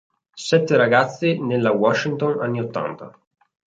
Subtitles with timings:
[0.47, 3.15] Sette ragazzi nella Washington anni ottanta.